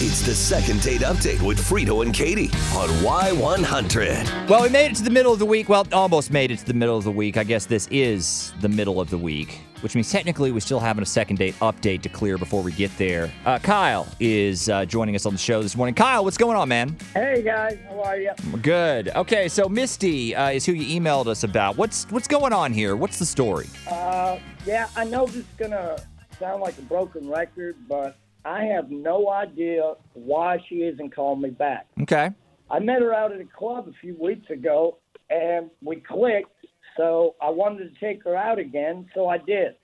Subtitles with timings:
[0.00, 4.48] It's the second date update with Frito and Katie on Y100.
[4.48, 5.68] Well, we made it to the middle of the week.
[5.68, 7.36] Well, almost made it to the middle of the week.
[7.36, 11.02] I guess this is the middle of the week, which means technically we still having
[11.02, 13.28] a second date update to clear before we get there.
[13.44, 15.96] Uh, Kyle is uh, joining us on the show this morning.
[15.96, 16.96] Kyle, what's going on, man?
[17.12, 18.30] Hey guys, how are you?
[18.62, 19.08] Good.
[19.16, 21.76] Okay, so Misty uh, is who you emailed us about.
[21.76, 22.94] What's what's going on here?
[22.94, 23.66] What's the story?
[23.90, 26.00] Uh, yeah, I know this is gonna
[26.38, 31.50] sound like a broken record, but I have no idea why she isn't calling me
[31.50, 31.86] back.
[32.02, 32.30] Okay.
[32.70, 34.98] I met her out at a club a few weeks ago,
[35.30, 36.52] and we clicked.
[36.96, 39.74] So I wanted to take her out again, so I did.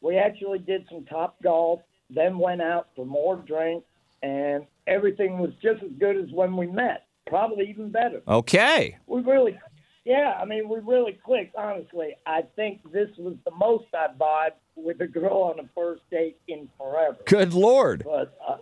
[0.00, 3.86] We actually did some top golf, then went out for more drinks,
[4.22, 7.06] and everything was just as good as when we met.
[7.26, 8.22] Probably even better.
[8.26, 8.96] Okay.
[9.06, 9.58] we really,
[10.04, 12.16] yeah, I mean, we really clicked, honestly.
[12.26, 16.38] I think this was the most I vibed with a girl on a first date
[16.48, 17.18] in forever.
[17.26, 18.02] Good lord.
[18.04, 18.56] But, uh,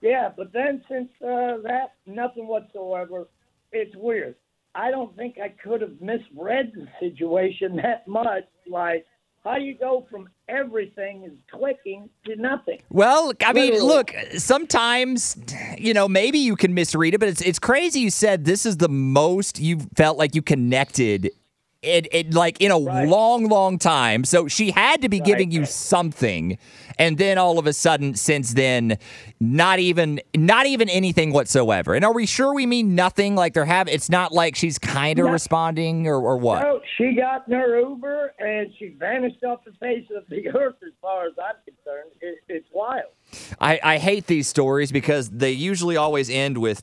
[0.00, 3.26] yeah, but then since uh, that, nothing whatsoever.
[3.72, 4.36] It's weird.
[4.76, 8.44] I don't think I could have misread the situation that much.
[8.70, 9.04] Like,
[9.44, 12.80] how do you go from everything is clicking to nothing?
[12.90, 15.36] Well, I mean, look, sometimes,
[15.76, 18.78] you know, maybe you can misread it, but it's it's crazy you said this is
[18.78, 21.30] the most you felt like you connected
[21.84, 23.06] it, it like in a Right.
[23.08, 24.24] long, long time.
[24.24, 26.58] So she had to be giving you something.
[26.98, 28.98] And then all of a sudden, since then,
[29.40, 31.94] not even not even anything whatsoever.
[31.94, 33.34] And are we sure we mean nothing?
[33.34, 35.32] Like there have it's not like she's kind of No.
[35.32, 36.62] responding or, or what?
[36.62, 40.76] No, she got in her Uber and she vanished off the face of the earth.
[40.86, 43.04] As far as I'm concerned, it, it's wild.
[43.60, 46.82] I, I hate these stories because they usually always end with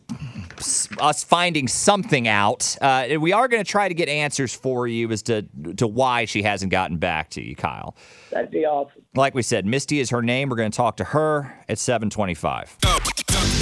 [1.00, 2.76] us finding something out.
[2.81, 5.45] Uh, and we are going to try to get answers for you as to
[5.78, 7.95] to why she hasn't gotten back to you, Kyle.
[8.31, 9.02] That'd be awesome.
[9.16, 10.50] Like we said, Misty is her name.
[10.50, 12.78] We're going to talk to her at 725.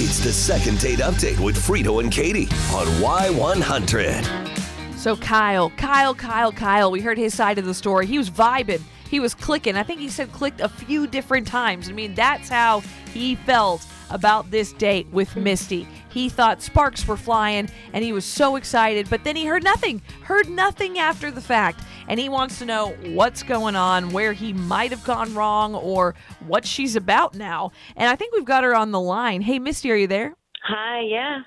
[0.01, 4.97] It's the second date update with Frito and Katie on Y100.
[4.97, 8.05] So Kyle, Kyle, Kyle, Kyle, we heard his side of the story.
[8.05, 8.81] He was vibing.
[9.09, 9.75] He was clicking.
[9.75, 11.89] I think he said clicked a few different times.
[11.89, 12.81] I mean, that's how
[13.13, 15.87] he felt about this date with Misty.
[16.09, 20.01] He thought sparks were flying and he was so excited, but then he heard nothing.
[20.23, 21.83] Heard nothing after the fact.
[22.07, 26.15] And he wants to know what's going on, where he might have gone wrong, or
[26.47, 27.71] what she's about now.
[27.95, 29.41] And I think we've got her on the line.
[29.41, 30.35] Hey, Misty, are you there?
[30.63, 31.41] Hi, yeah.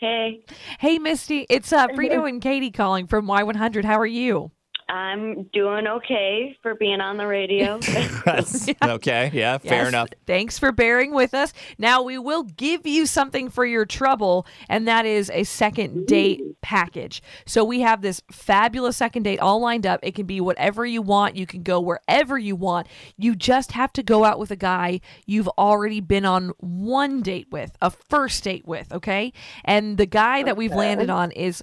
[0.00, 0.44] Hey,
[0.78, 3.84] Hey, Misty, it's uh, Frito and Katie calling from Y100.
[3.84, 4.52] How are you?
[4.88, 7.78] I'm doing okay for being on the radio.
[8.24, 9.30] That's okay.
[9.34, 10.08] Yeah, fair Yes, enough.
[10.26, 11.52] Thanks for bearing with us.
[11.76, 16.40] Now, we will give you something for your trouble, and that is a second date
[16.62, 17.22] package.
[17.46, 20.00] So, we have this fabulous second date all lined up.
[20.02, 22.86] It can be whatever you want, you can go wherever you want.
[23.16, 27.48] You just have to go out with a guy you've already been on one date
[27.50, 29.32] with, a first date with, okay?
[29.64, 31.62] And the guy that we've landed on is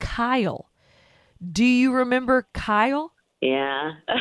[0.00, 0.71] Kyle.
[1.50, 3.12] Do you remember Kyle?
[3.40, 3.92] yeah.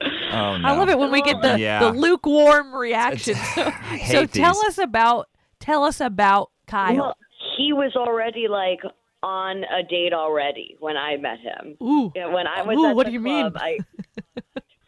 [0.00, 0.68] Oh, no.
[0.68, 1.78] I love it when we get the, Yeah.
[1.90, 3.34] the lukewarm reaction.
[3.54, 4.64] So, I so tell these.
[4.64, 5.28] us about
[5.60, 6.94] tell us about Kyle.
[6.94, 7.16] well,
[7.56, 8.80] he was already like
[9.22, 11.76] on a date already when I met him.
[11.82, 12.12] Ooh.
[12.14, 13.50] Yeah, when I was Ooh, at what the do you mean?
[13.56, 13.78] I,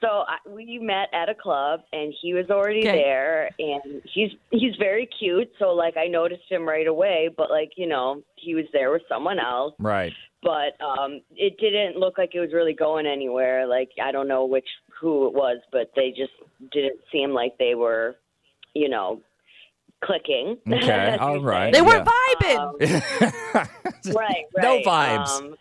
[0.09, 2.93] so I, we met at a club, and he was already Okay.
[2.97, 5.51] there, and he's he's very cute.
[5.59, 9.03] So like I noticed him right away, but like you know he was there with
[9.09, 9.75] someone else.
[9.79, 10.13] Right.
[10.43, 14.45] but um it didn't look like it was really going anywhere like i don't know
[14.45, 14.69] which
[15.01, 16.31] who it was but they just
[16.71, 18.15] didn't seem like they were
[18.75, 19.21] you know
[20.05, 21.17] clicking Okay.
[21.21, 21.75] all right.
[21.75, 22.05] you All they were yeah.
[22.41, 24.15] vibing.
[24.15, 25.27] right, right No vibes.
[25.41, 25.57] um,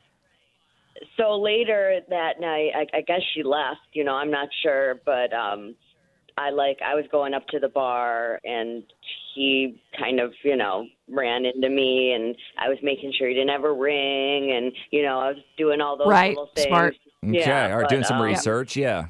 [1.17, 5.33] so later that night I, I guess she left you know i'm not sure but
[5.33, 5.75] um
[6.37, 8.83] i like i was going up to the bar and
[9.35, 13.49] he kind of you know ran into me and i was making sure he didn't
[13.49, 16.95] have a ring and you know i was doing all those Right, little things smart.
[17.25, 17.39] Okay.
[17.39, 17.83] Yeah, All right.
[17.83, 18.77] but, Doing some um, research.
[18.77, 19.07] Yeah.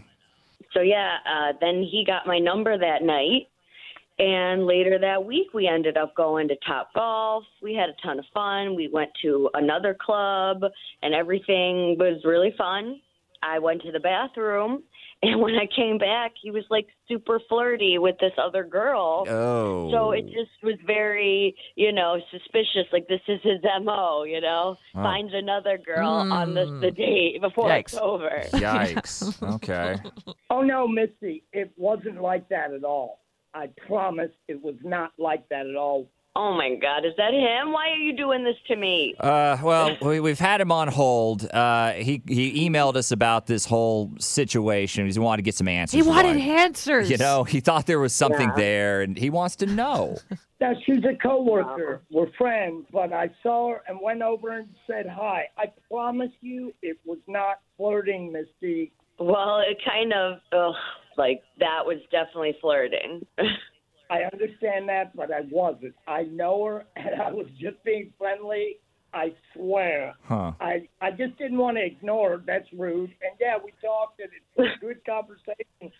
[0.73, 3.47] so yeah, uh, then he got my number that night,
[4.19, 7.43] and later that week we ended up going to Top Golf.
[7.61, 8.75] We had a ton of fun.
[8.75, 10.61] We went to another club,
[11.01, 12.99] and everything was really fun.
[13.43, 14.83] I went to the bathroom,
[15.21, 19.25] and when I came back, he was like super flirty with this other girl.
[19.27, 19.91] Oh.
[19.91, 22.85] So it just was very, you know, suspicious.
[22.91, 25.03] Like this is his mo, you know, Oh.
[25.03, 26.95] finds another girl on the, the hmm.
[26.95, 27.99] date before it's Yikes.
[27.99, 28.41] over.
[28.53, 29.37] Yikes.
[29.57, 29.95] Okay.
[30.49, 33.19] Oh no, Misty, it wasn't like that at all.
[33.57, 36.07] I promise it was not like that at all.
[36.35, 37.71] Oh my God, is that him?
[37.71, 39.15] Why are you doing this to me?
[39.19, 41.49] Uh, well, we, we've had him on hold.
[41.51, 45.09] Uh, he he emailed us about this whole situation.
[45.09, 45.95] He wanted to get some answers.
[46.03, 46.43] He wanted why.
[46.43, 47.09] answers.
[47.09, 48.55] You know, he thought there was something Yeah.
[48.55, 50.17] there, and he wants to know.
[50.59, 52.01] Now she's a coworker.
[52.09, 55.43] We're friends, but I saw her and went over and said hi.
[55.55, 58.91] I promise you, it was not flirting, Misty.
[59.19, 60.73] Well, it kind of, ugh,
[61.17, 63.25] like, that was definitely flirting.
[64.09, 65.95] I understand that, but I wasn't.
[66.07, 68.77] I know her, and I was just being friendly.
[69.13, 70.13] I swear.
[70.23, 70.53] Huh.
[70.59, 72.43] I I just didn't want to ignore her.
[72.45, 73.09] That's rude.
[73.21, 75.91] And yeah, we talked, and it's a good conversation,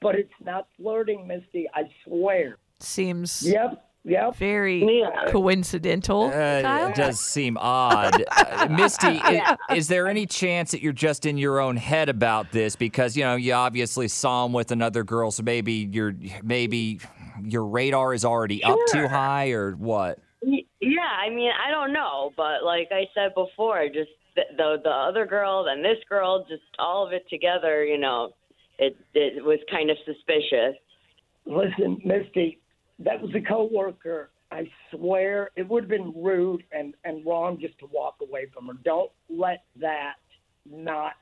[0.00, 1.68] but it's not flirting, Misty.
[1.74, 2.58] I swear.
[2.78, 3.85] Seems Yep.
[4.08, 4.36] Yep.
[4.36, 5.24] very Yeah.
[5.28, 6.24] coincidental.
[6.26, 6.88] Uh, Kyle?
[6.90, 8.24] it does seem odd.
[8.56, 12.52] Uh, Misty, i- is, there any chance that you're just in your own head about
[12.52, 17.00] this because you know you obviously saw him with another girl, so maybe your maybe
[17.44, 20.18] your radar is already up too high or what?
[20.42, 20.60] Yeah,
[21.02, 25.26] I mean, I don't know, but like I said before, just the the, the other
[25.26, 28.30] girl, then this girl, just all of it together, you know,
[28.78, 30.76] it it was kind of suspicious.
[31.44, 32.58] Listen, Misty,
[32.98, 34.30] that was a coworker.
[34.50, 38.68] I swear it would have been rude and, and wrong just to walk away from
[38.68, 38.74] her.
[38.84, 40.14] Don't let that
[40.70, 41.14] not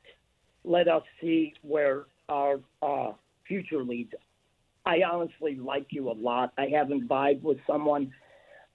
[0.64, 3.12] let us see where our uh,
[3.46, 4.12] future leads.
[4.86, 6.52] I honestly like you a lot.
[6.58, 8.12] I haven't vibed with someone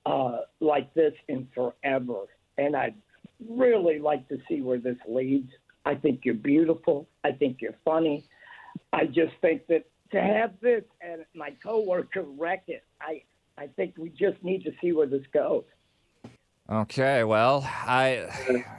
[0.05, 2.23] uh, like this in forever,
[2.57, 2.95] and I'd
[3.47, 5.51] really like to see where this leads.
[5.85, 7.07] I think you're beautiful.
[7.23, 8.25] I think you're funny.
[8.91, 13.23] I just think that to have this and my coworker wreck it, I
[13.57, 15.63] I think we just need to see where this goes.
[16.71, 18.27] Okay, well, I,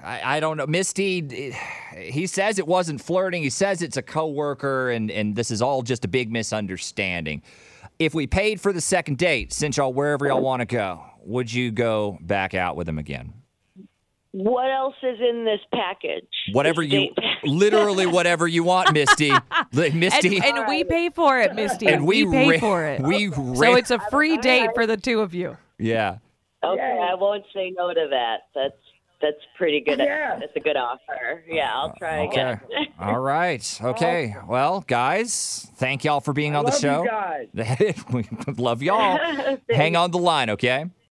[0.05, 0.67] I, I don't know.
[0.67, 1.53] Misty,
[1.99, 3.43] he says it wasn't flirting.
[3.43, 7.43] He says it's a coworker, and and this is all just a big misunderstanding.
[7.99, 11.53] If we paid for the second date, sent y'all wherever y'all want to go, would
[11.53, 13.35] you go back out with him again?
[14.33, 16.25] What else is in this package?
[16.53, 17.30] Whatever This you, date package?
[17.45, 19.31] Literally whatever you want, Misty.
[19.73, 21.87] Li- and, Misty, and we pay for it, Misty.
[21.87, 23.01] And we pay ra- for it.
[23.03, 25.57] we so it's a free date for the two of you.
[25.79, 26.19] yeah.
[26.63, 28.41] Okay, I won't say no to that.
[28.55, 28.75] That's
[29.23, 29.99] that's pretty good.
[29.99, 30.37] Yeah.
[30.39, 31.43] That's a good offer.
[31.49, 32.53] Yeah, I'll try Okay.
[32.53, 32.61] again.
[33.01, 33.79] All right.
[33.83, 34.35] Okay.
[34.47, 37.03] Well, guys, thank y'all for being on the Love show.
[37.03, 38.05] you guys.
[38.13, 38.27] we
[38.59, 39.19] love y'all.
[39.71, 40.85] Hang on the line, okay?